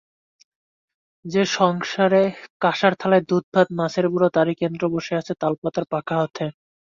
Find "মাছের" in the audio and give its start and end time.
3.77-4.05